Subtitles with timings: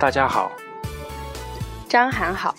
[0.00, 0.52] 大家好，
[1.88, 2.54] 张涵好，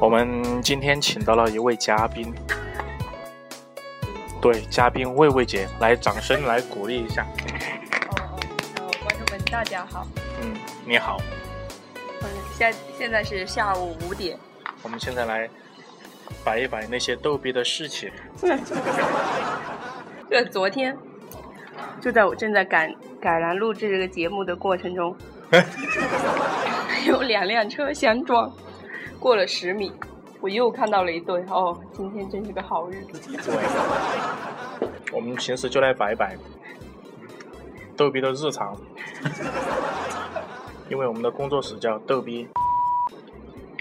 [0.00, 2.34] 我们今天请到了一位嘉宾，
[4.40, 7.22] 对，嘉宾魏魏姐，来掌声来鼓励一下。
[7.22, 8.26] 哦
[8.80, 10.04] 哦，观众们大家好，
[10.42, 11.18] 嗯，你好，
[11.94, 14.36] 嗯，现现在是下午五点，
[14.82, 15.48] 我们现在来
[16.42, 18.10] 摆一摆那些逗逼的事情。
[20.28, 20.98] 这昨天
[22.00, 25.16] 就在我正在赶赶来录制这个节目的过程中，
[27.06, 28.52] 有两辆车相撞，
[29.18, 29.92] 过了十米，
[30.40, 31.42] 我又看到了一对。
[31.50, 33.36] 哦，今天真是个好日子。
[33.44, 33.56] 对，
[35.12, 36.36] 我们平时就来摆摆
[37.96, 38.76] 逗逼的日常，
[40.88, 42.48] 因为我们的工作室叫逗逼。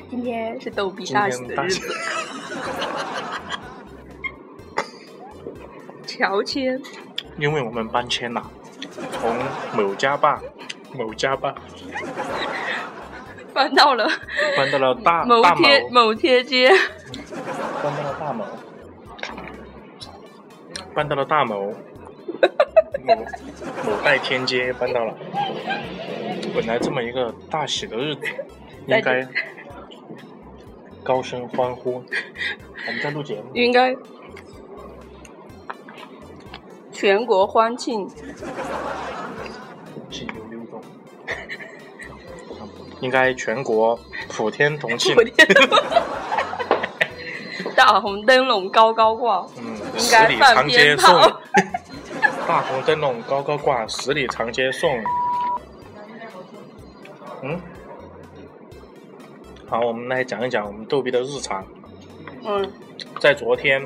[0.09, 1.93] 今天是逗逼大喜的日子。
[6.07, 6.81] 乔迁，
[7.37, 8.49] 因为我们搬迁了，
[9.19, 9.35] 从
[9.73, 10.39] 某家坝、
[10.93, 11.53] 某家坝
[13.53, 14.07] 搬到了
[14.55, 16.71] 搬到了大某大某，贴某贴街。
[17.83, 18.45] 搬到了大某，
[20.93, 21.73] 搬到了大某，
[23.03, 23.15] 某
[23.85, 25.15] 某代天街搬到了。
[26.55, 28.25] 本来这么一个大喜的日子，
[28.85, 29.27] 应该
[31.03, 32.03] 高声欢呼。
[32.87, 33.95] 我们在录节目，应该
[36.97, 38.09] 全国欢庆。
[43.01, 45.15] 应该全国普天同庆。
[47.75, 51.21] 大红灯笼高高挂，嗯，应十里该放长街鞭送。
[51.21, 51.41] 炮，
[52.47, 54.99] 大红灯笼高高挂，十里长街送。
[57.43, 57.61] 嗯，
[59.69, 61.63] 好，我们来讲一讲我们逗比的日常。
[62.43, 62.71] 嗯，
[63.19, 63.85] 在昨天，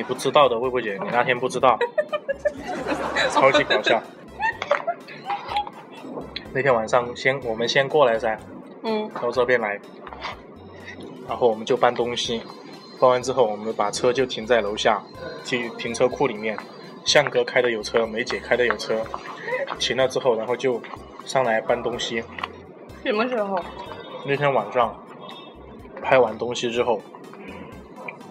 [0.00, 1.78] 你不知道的，魏魏姐，你那天不知道，
[3.32, 4.02] 超级搞笑。
[6.54, 8.38] 那天晚上先我们先过来噻，
[8.82, 9.10] 嗯。
[9.20, 9.78] 到这边来，
[11.28, 12.40] 然后我们就搬东西，
[12.98, 15.02] 搬完之后我们把车就停在楼下
[15.44, 16.56] 停停车库里面，
[17.04, 19.02] 向哥开的有车，梅姐开的有车，
[19.78, 20.80] 停了之后，然后就
[21.26, 22.24] 上来搬东西。
[23.04, 23.62] 什么时候？
[24.24, 24.98] 那天晚上
[26.00, 27.02] 拍完东西之后，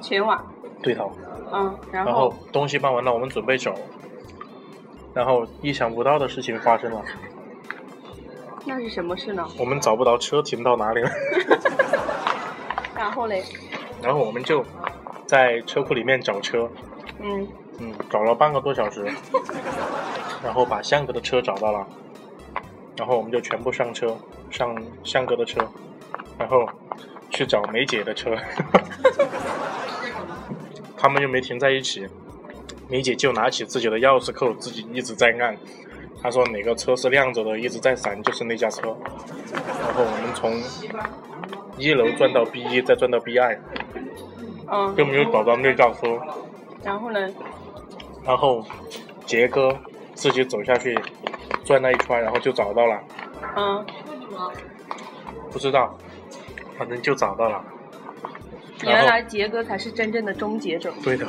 [0.02, 0.44] 前晚，
[0.82, 1.12] 对头，
[1.52, 3.74] 嗯，然然后东西搬完了，我们准备走，
[5.14, 7.04] 然后意想不到的事情发生了，
[8.66, 9.48] 那是什么事呢？
[9.58, 11.10] 我们找不到车停到哪里了，
[12.96, 13.44] 然后嘞，
[14.02, 14.64] 然后我们就
[15.26, 16.70] 在车库里面找车，
[17.20, 17.48] 嗯，
[17.80, 19.06] 嗯，找了半个多小时，
[20.44, 21.88] 然后把向哥的车找到了，
[22.96, 24.16] 然后我们就全部上车，
[24.52, 25.68] 上向哥的车，
[26.38, 26.68] 然后
[27.30, 28.36] 去找梅姐的车，
[31.02, 32.06] 他们又没停在一起，
[32.90, 35.58] 梅姐就拿起自己的钥匙扣，自己一直在按，
[36.22, 38.96] 她说哪个车是亮着的，一直在闪，就是那架车，
[39.54, 40.62] 然后我们从
[41.78, 43.58] 一楼转到 B 一，再转到 B 二，
[44.68, 46.20] 嗯，都没有找到那架车。
[46.84, 47.30] 然后呢？
[48.26, 48.66] 然后
[49.26, 49.74] 杰哥
[50.14, 51.00] 自己走下去
[51.64, 53.02] 转了一圈，然后就找到了，
[53.56, 53.86] 嗯，
[55.50, 55.98] 不知道，
[56.78, 57.64] 反正就找到了。
[58.82, 60.92] 然原来杰哥才是真正的终结者。
[61.04, 61.26] 对的，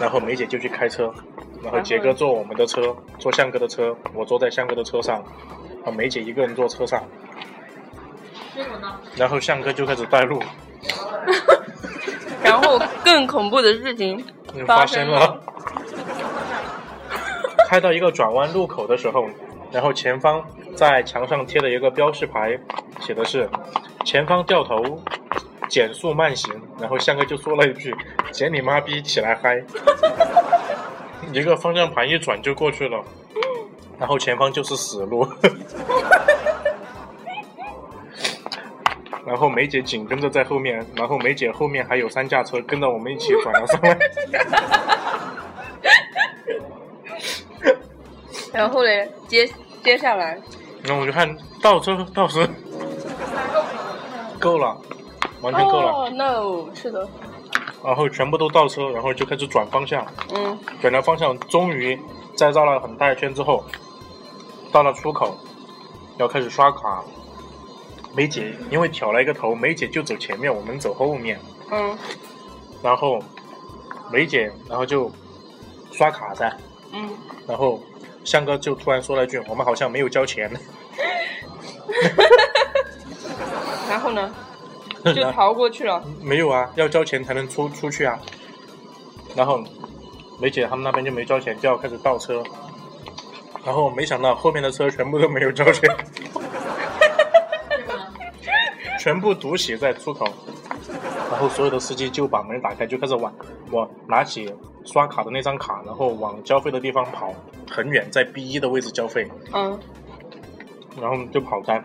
[0.00, 1.12] 然后梅姐就去开车，
[1.62, 5.22] 然后杰哥坐我们的车，坐向哥的车，我坐在向哥的车上，
[5.84, 7.02] 啊，梅姐一个人坐车上，
[9.16, 10.42] 然后向哥就开始带路，
[12.42, 15.42] 然后更恐怖的事情嗯发发生生了了。
[17.68, 19.28] 开到一个转弯路口的时候，
[19.70, 20.44] 然后前方
[20.74, 22.58] 在墙上贴了一个标识牌，
[23.00, 23.48] 写的是
[24.04, 25.00] “前方掉头，
[25.68, 26.52] 减速慢行”。
[26.80, 27.94] 然后向哥就说了一句
[28.32, 29.62] ：“捡你妈逼，起来嗨！”
[31.32, 33.04] 一个方向盘一转就过去了，
[33.98, 35.26] 然后前方就是死路。
[39.26, 43.96] 然后梅姐紧跟着在后面，然后梅姐后面还有三架车跟着我们一起转了上来。
[48.52, 49.48] 然后嘞，接
[49.84, 50.36] 接下来，
[50.82, 52.48] 然后我就看倒车倒车，
[54.40, 54.76] 够了，
[55.40, 55.92] 完全够了。
[55.92, 57.08] 哦、no，是的，
[57.84, 61.98] 然后全部都倒车，然后就开始转方向，嗯转了方向，终于
[62.36, 63.64] 在绕了很大一圈之后，
[64.72, 65.36] 到了出口，
[66.18, 67.02] 要开始刷卡。
[68.12, 71.38] 梅姐因为挑了一个头，梅姐就走前面，我们走后面。
[71.70, 71.96] 嗯
[72.82, 73.20] 然后
[74.10, 75.10] 梅姐，然后就
[75.92, 76.52] 刷卡噻。
[76.92, 77.08] 嗯，
[77.46, 77.80] 然后
[78.24, 80.50] 向哥就突然说了一句：“我们好像没有交钱。
[83.88, 84.34] 然后呢，
[85.14, 86.02] 就逃过去了。
[86.22, 88.18] ”没有啊，要交钱才能出出去啊。
[89.34, 89.62] 然后
[90.40, 92.42] 梅姐他们那边就没交钱，就要开始倒车。
[93.64, 95.88] 然后没想到后面的车全部都没有交钱，
[98.98, 100.26] 全部堵死在出口。
[101.30, 103.32] 然后所有的司机就把门打开，就开始往
[103.70, 104.52] 我拿起
[104.84, 107.32] 刷卡的那张卡，然后往交费的地方跑，
[107.70, 109.78] 很远，在 B 一的位置交费，嗯，
[111.00, 111.80] 然后就跑开。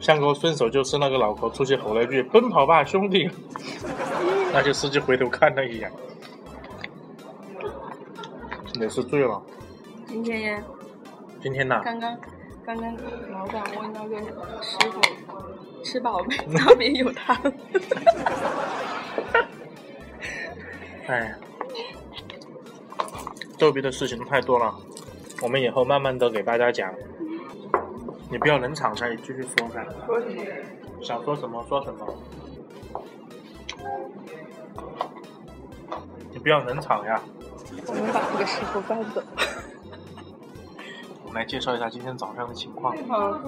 [0.00, 3.28] 向哥顺手就是那个老婆出去吼了一句：“奔跑吧，兄弟！”
[4.52, 5.90] 那些司机回头看了一眼，
[8.80, 9.42] 也是醉了。
[10.06, 10.62] 今天呀，
[11.42, 12.16] 今天呐，刚刚
[12.64, 12.96] 刚刚
[13.32, 14.18] 老板问那个
[14.62, 15.00] 师傅
[15.82, 17.36] 吃饱没，那边有汤。
[21.08, 21.34] 哎，
[23.58, 24.74] 逗逼的事情太多了，
[25.42, 26.92] 我们以后慢慢的给大家讲。
[28.30, 29.86] 你不要冷场噻，你继续说噻。
[30.06, 30.42] 说什么？
[31.02, 32.06] 想说什么说什么。
[36.32, 37.20] 你不要冷场呀。
[37.86, 39.22] 我们把这个师傅搬走。
[41.24, 42.96] 我们来介绍一下今天早上的情况。
[43.08, 43.38] 好，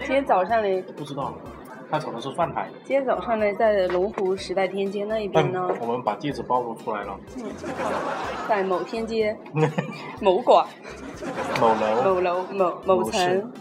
[0.00, 0.82] 今天早上呢？
[0.96, 1.32] 不知道，
[1.90, 2.68] 他走的是蒜台。
[2.84, 5.68] 今天早上呢，在龙湖时代天街那一边呢。
[5.80, 7.16] 我们把地址暴露出来了。
[7.36, 7.44] 嗯，
[8.48, 9.36] 在某天街、
[10.20, 10.66] 某馆、
[11.60, 13.52] 某楼、某楼、某某层、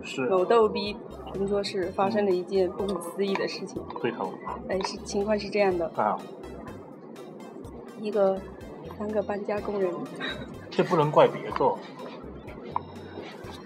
[0.00, 0.96] 某市、某逗逼
[1.32, 3.82] 工作室发生了一件不可思议的事情。
[4.00, 4.32] 对头。
[4.68, 5.86] 哎，是情况是这样的。
[5.94, 6.18] 啊。
[8.00, 8.40] 一个
[8.98, 9.92] 三个搬家工人。
[10.70, 11.74] 这不能怪别个，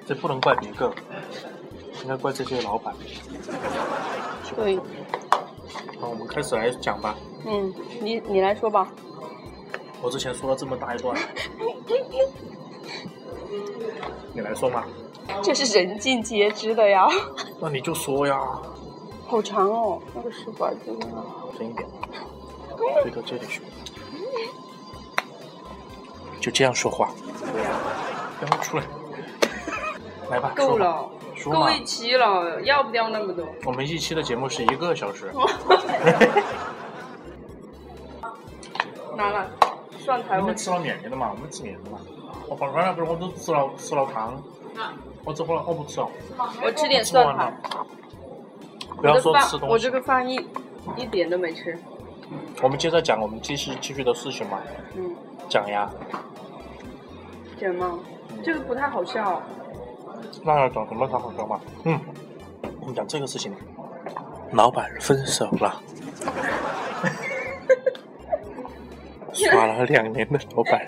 [0.07, 0.93] 这不能怪别个，
[2.03, 2.95] 应该怪这些老板。
[4.57, 4.77] 对。
[6.01, 7.15] 好，我们开始来讲吧。
[7.47, 8.91] 嗯，你你来说吧。
[10.03, 11.17] 我之前说了这么大一段，
[14.35, 14.85] 你来说嘛。
[15.43, 17.09] 这是人尽皆知的呀。
[17.61, 18.41] 那你就说呀。
[19.27, 21.07] 好长哦，那个试管真的。
[21.57, 21.89] 深一点，
[23.03, 23.63] 对到这里去。
[26.41, 27.11] 就这样说话。
[27.53, 27.71] 对呀。
[28.41, 28.85] 然后出来。
[30.31, 30.53] 来吧。
[30.55, 31.09] 够了。
[31.45, 33.45] 够一期了，要不掉那么多。
[33.65, 35.33] 我们一期的节目是一个小时。
[39.17, 39.51] 拿了
[39.99, 40.39] 蒜苔。
[40.39, 41.31] 我们吃了面的嘛？
[41.35, 41.99] 我们吃面的嘛。
[42.49, 44.43] 我放酸了，不是我都吃了吃了汤。
[45.25, 46.09] 我吃好了，我不吃哦。
[46.63, 47.53] 我吃点蒜苔。
[48.97, 49.73] 不要说吃东西。
[49.73, 50.35] 我这个饭一
[50.97, 51.79] 一点都没吃。
[52.63, 54.61] 我们接着讲我们继续继续的事情嘛。
[54.95, 55.15] 嗯。
[55.49, 55.91] 讲呀。
[57.61, 57.99] 讲吗？
[58.43, 59.43] 这个不太好笑。
[60.43, 61.61] 那要讲什么才好笑嘛？
[61.85, 62.01] 嗯。
[62.81, 63.55] 我们讲这个事情。
[64.53, 65.81] 老板分手了。
[69.33, 70.87] 耍了两年的老板。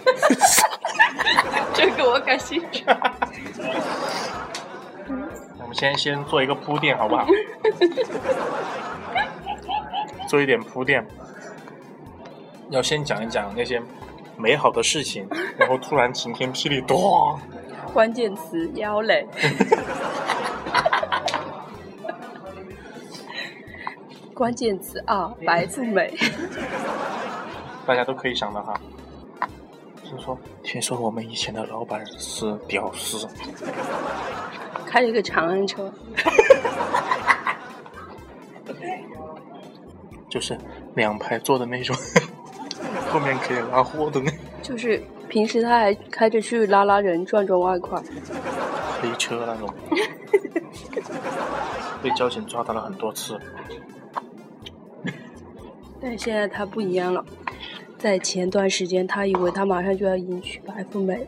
[1.74, 2.84] 这个我感兴趣。
[5.76, 7.26] 先先做一个铺垫，好不好？
[10.26, 11.06] 做一点铺垫。
[12.70, 13.80] 要先讲一讲那些
[14.38, 15.28] 美好的事情，
[15.58, 17.38] 然后突然晴天霹雳，咚！
[17.92, 19.26] 关键词：妖嘞。
[24.34, 26.14] 关键词啊，白富美。
[27.86, 28.74] 大家都可以想到哈。
[30.02, 33.28] 听说，听说我们以前的老板是屌丝，
[34.86, 35.92] 开了一个长安车，
[40.30, 40.56] 就是
[40.94, 41.94] 两排坐的那种。
[43.10, 48.02] 后面可以拉货的那，就是平时他还开着去拉拉人赚赚外快，
[49.00, 49.72] 黑车那种，
[52.02, 53.38] 被交警抓到了很多次。
[56.00, 57.24] 但现在他不一样了，
[57.96, 61.26] 在前段时间，他以为他马上就要迎娶白富美，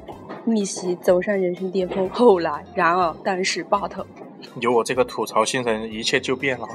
[0.55, 2.09] 逆袭走上人生巅峰。
[2.11, 3.90] 后来，然而，但是，but，
[4.61, 6.67] 有我这个吐槽新人，一切就变了。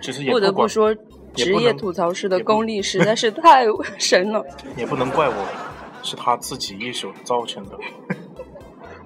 [0.00, 0.94] 其实也不得不说。
[1.34, 3.66] 职业吐槽师的功力实在是太
[3.98, 4.42] 神了，
[4.74, 5.34] 也不能怪我，
[6.02, 7.78] 是他自己一手造成的。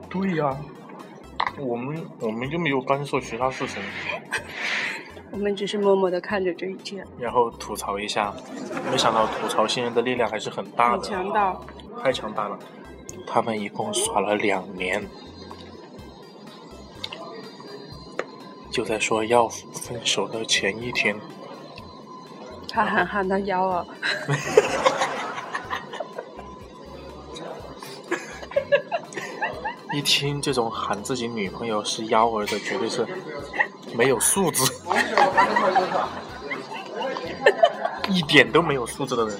[0.08, 0.56] 对呀，
[1.58, 3.82] 我们我们又没有干涉其他事情，
[5.32, 8.32] 我们只是默默的看着这一切，然后吐槽一下。
[8.92, 11.56] 没想到吐槽新人的力量还是很大的，强大，
[12.02, 12.58] 太强大了。
[13.26, 15.08] 他们一共耍了两年，
[18.70, 21.16] 就在说要分手的前一天。
[22.68, 23.86] 他喊喊他幺儿，
[29.92, 33.04] 一听这种喊自己女朋友是幺儿的，绝对是
[33.94, 34.62] 没有素质，
[38.08, 39.38] 一点都没有素质的人。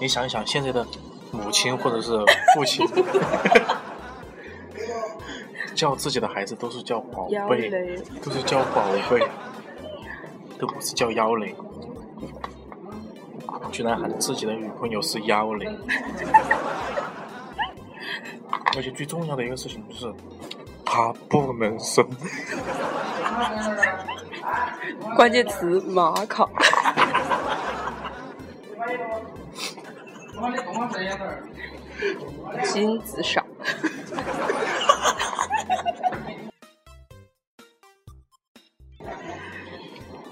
[0.00, 0.86] 你想一想，现在的
[1.30, 2.18] 母亲或者是
[2.54, 2.86] 父亲，
[5.74, 7.70] 叫自己的孩子都是叫宝贝，
[8.22, 9.26] 都是叫宝贝。
[10.58, 11.54] 都不是叫幺零，
[13.70, 15.78] 居然喊自己的女朋友是幺零，
[18.74, 20.14] 而且最重要的一个事情就是，
[20.82, 22.08] 他不能生。
[25.14, 26.48] 关键词马卡。
[32.64, 33.44] 金子少。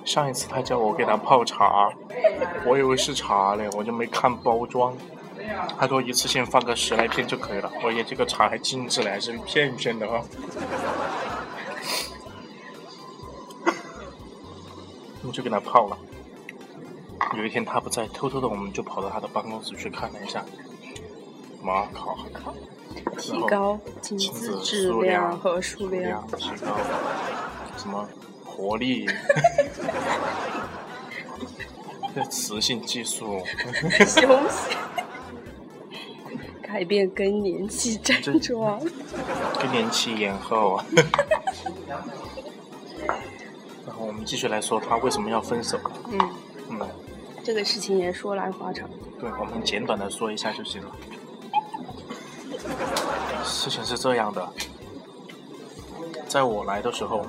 [0.04, 1.90] 上一次他叫我给他泡茶，
[2.66, 4.96] 我以为是茶嘞，我就没看包装。
[5.78, 10.22] 他说一次性放个十来片就可以了，而且这个茶还精致嘞，还是一片一片的哈。
[15.26, 15.96] 我就给他泡了。
[17.36, 20.44] 有一天他不在，偷偷的我们就跑到他的办公室去看了一下。
[21.62, 22.16] 马考，
[23.18, 26.76] 提高精子质量和数量，提高
[27.76, 28.06] 什么
[28.44, 29.06] 活力？
[32.14, 33.42] 这雌性激素。
[34.06, 34.76] 休息。
[36.62, 38.78] 改变更年期 症状。
[39.60, 40.80] 更年期延后。
[43.86, 45.78] 然后我们继续来说他为什么要分手。
[46.10, 46.18] 嗯。
[46.70, 46.80] 嗯。
[47.44, 48.88] 这个事情也说来话长。
[49.20, 50.90] 对，我们简短的说一下就行了。
[53.44, 54.48] 事情是这样的，
[56.26, 57.26] 在我来的时候，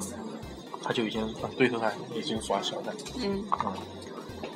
[0.81, 3.73] 他就已经对头他已经耍小的，嗯嗯，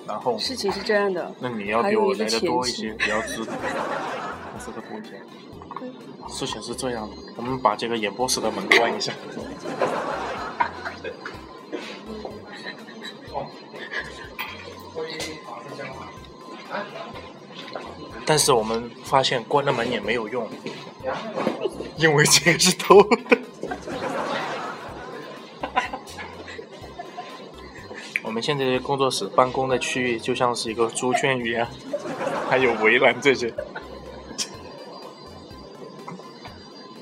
[0.08, 3.54] 然后事情是这样的，那你要比我来的多一些，你要知道，
[4.66, 5.22] 这个多一些。
[6.30, 9.12] 事情是这样的，我们把这个演播室的门关一下。
[18.26, 20.48] 但是我们发现关了门也没有用，
[21.98, 23.38] 因为这个是偷的。
[28.22, 31.68] 我们现在的工作室办公的区域就像是一个猪圈一样，
[32.50, 33.52] 还有围栏这些。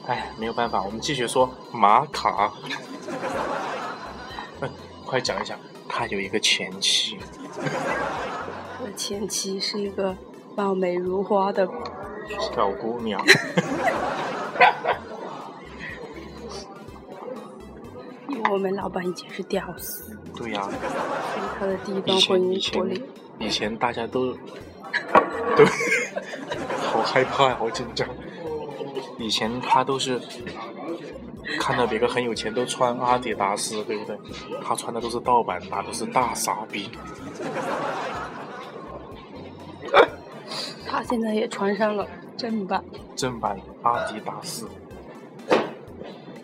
[0.08, 2.54] 哎，没有办法，我们继续说马卡。
[5.06, 5.60] 快讲一讲，
[5.90, 7.20] 他有一个前妻。
[9.08, 10.16] 前妻是一个。
[10.56, 11.70] 貌美如花的
[12.56, 13.24] 小姑娘，
[18.28, 20.18] 因为我们老板以前是屌丝。
[20.36, 20.68] 对呀。
[21.60, 23.00] 他的第一段婚姻破裂。
[23.38, 24.34] 以前大家都
[25.56, 25.64] 都
[26.88, 28.10] 好害怕，好紧张。
[29.20, 30.20] 以前他都是
[31.60, 34.18] 看到别个很有钱，都穿阿迪达斯，对不对？
[34.64, 36.90] 他穿的都是盗版，打的是大傻逼。
[41.08, 42.84] 现在也穿上了正版，
[43.16, 44.68] 正版阿迪达斯，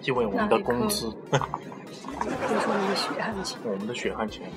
[0.04, 1.44] 因为我们的工资，都是
[2.70, 4.50] 我们的血汗钱，我们的血汗钱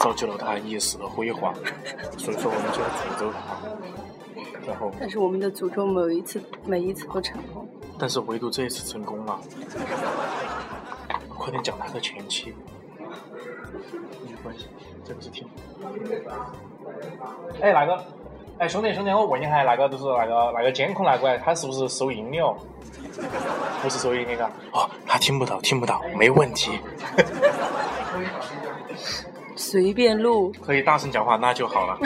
[0.00, 1.54] 造就了他一时的辉煌，
[2.18, 7.66] 所以说我们就要诅咒他，然后，但是我们的诅咒每一次每一次都成功，
[7.98, 9.40] 但是唯独这一次成功了，
[11.26, 12.54] 快点讲他的前妻，
[14.26, 14.66] 没关系，
[15.02, 15.48] 这个是听，
[17.62, 18.04] 哎，哪个？
[18.58, 22.56] 哎，兄弟，兄弟，我问一下，那个就是那个那个监控那个，他是不是收音的哦？
[23.82, 24.50] 不是收音的嘎。
[24.72, 26.72] 哦，他听不到，听不到，没问题。
[29.54, 30.52] 随便录。
[30.64, 31.96] 可以大声讲话，那就好了。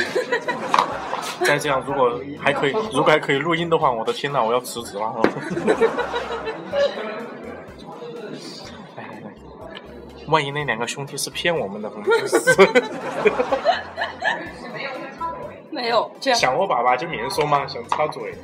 [1.47, 5.11] 再这样，如果还可以，如果还可以录音的话，我的天呐，我要辞职了。
[8.97, 9.09] 哎，
[10.29, 11.91] 万一那两个兄弟是骗我们的，
[12.21, 12.39] 就是。
[15.83, 16.39] 没有这样。
[16.39, 18.37] 想我爸爸就明说嘛，想插嘴。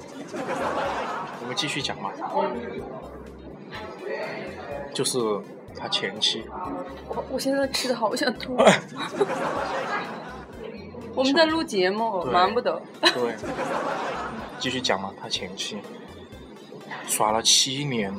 [1.41, 2.11] 我们继续讲嘛。
[4.93, 5.21] 就是
[5.79, 6.45] 他前妻。
[7.09, 8.57] 我我现在吃的好想吐。
[11.15, 12.83] 我们在录节目，忙不得。
[13.01, 13.37] 对。
[14.59, 15.79] 继续讲嘛，他前妻
[17.07, 18.13] 耍了七年。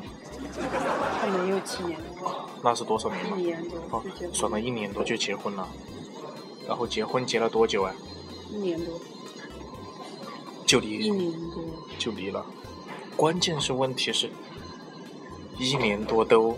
[1.19, 1.99] 他没有七年。
[2.63, 3.37] 那是多少年？
[3.37, 3.97] 一年多。
[3.97, 5.67] 哦，耍了一年多就结婚了。
[6.65, 7.93] 然后结婚结了多久啊？
[8.51, 8.99] 一年多，
[10.65, 11.63] 就离一年多
[11.97, 12.45] 就离了，
[13.15, 14.29] 关键是问题是，
[15.57, 16.57] 一年多都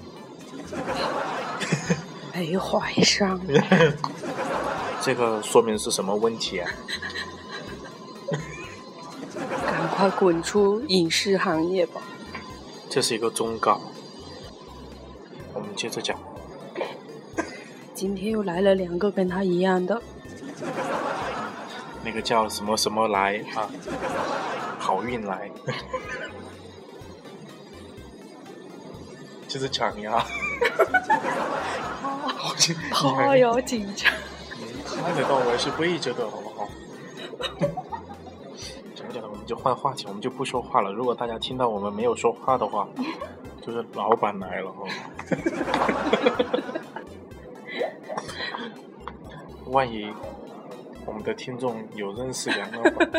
[2.34, 3.40] 没怀上，
[5.02, 6.72] 这个说明是什么问题啊？
[9.66, 12.02] 赶快滚出影视行业吧！
[12.90, 13.82] 这是一个忠告，
[15.54, 16.18] 我们接着讲。
[17.94, 20.02] 今天又来了两个跟他一样的。
[22.12, 23.70] 那个叫什么什么来啊？
[24.78, 25.50] 好运来，
[29.48, 30.20] 就是抢呀！
[32.36, 34.12] 好紧张，好有紧张。
[34.86, 36.68] 看得到我也是背着的，好不好？
[38.94, 40.92] 讲着讲的我们就换话题，我们就不说话了。
[40.92, 42.86] 如果大家听到我们没有说话的话，
[43.66, 44.86] 就是老板来了哦。
[49.72, 50.14] 万一
[51.06, 53.10] 我们的听众有认识杨老板，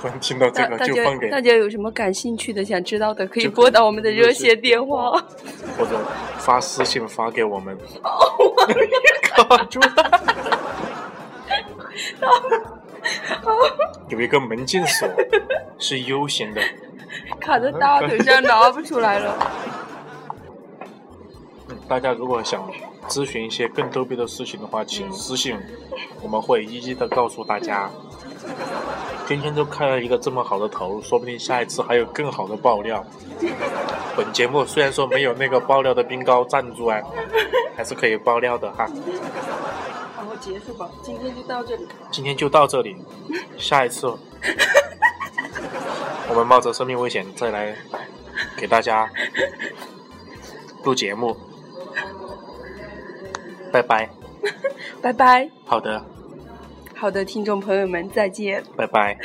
[0.00, 5.12] 突然听到这个就放给家大家有什么感兴趣的、想知道的，可以拨打我们的热热线线电话。
[5.78, 5.98] 或者
[6.38, 7.76] 发私信发给我们。
[9.22, 9.88] 卡住了。
[14.08, 15.08] 有一个门禁锁
[15.78, 16.60] 是 U 型的，
[17.40, 19.36] 卡在大腿上拿不出来了。
[21.68, 22.70] 嗯大家如果想
[23.08, 25.58] 咨询一些更逗逼的事情的话，请私信，
[26.22, 27.90] 我们会一一的告诉大家。
[29.26, 33.04] 今天就开了一个这么好的头，说不定下一次还有更好的爆料。
[34.16, 37.00] 本节目虽然说没有那个爆料的冰糕赞助啊，
[37.76, 38.86] 还是可以爆料的哈。
[40.16, 41.86] 然后结束吧，今天就到这里。
[42.10, 42.96] 今天就到这里，
[43.56, 44.06] 下一次
[46.28, 47.74] 我们冒着生命危险再来
[48.56, 49.10] 给大家
[50.84, 51.36] 录节目。
[53.72, 54.08] 拜拜。
[55.02, 55.48] 拜拜。
[55.64, 56.04] 好的，
[56.94, 58.62] 好的，听众朋友们，再见。
[58.76, 59.16] 拜拜。